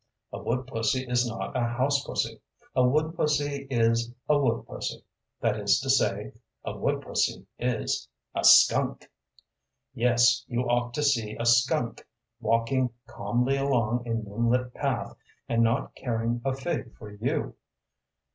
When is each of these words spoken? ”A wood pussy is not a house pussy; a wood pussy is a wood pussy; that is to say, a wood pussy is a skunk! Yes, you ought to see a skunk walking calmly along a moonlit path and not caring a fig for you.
”A 0.33 0.41
wood 0.41 0.65
pussy 0.65 1.05
is 1.07 1.29
not 1.29 1.55
a 1.55 1.59
house 1.61 2.03
pussy; 2.03 2.41
a 2.75 2.83
wood 2.83 3.13
pussy 3.15 3.67
is 3.69 4.11
a 4.27 4.35
wood 4.35 4.65
pussy; 4.65 5.05
that 5.41 5.59
is 5.59 5.79
to 5.79 5.91
say, 5.91 6.33
a 6.63 6.75
wood 6.75 7.03
pussy 7.03 7.45
is 7.59 8.07
a 8.33 8.43
skunk! 8.43 9.11
Yes, 9.93 10.43
you 10.47 10.61
ought 10.67 10.95
to 10.95 11.03
see 11.03 11.35
a 11.39 11.45
skunk 11.45 12.03
walking 12.39 12.89
calmly 13.05 13.57
along 13.57 14.07
a 14.07 14.15
moonlit 14.15 14.73
path 14.73 15.15
and 15.47 15.61
not 15.61 15.93
caring 15.93 16.41
a 16.43 16.55
fig 16.55 16.97
for 16.97 17.11
you. 17.11 17.55